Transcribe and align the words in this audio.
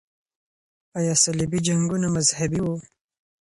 آیا 0.97 1.13
صلیبي 1.23 1.59
جنګونه 1.67 2.07
مذهبي 2.15 2.59
وو؟ 2.63 2.75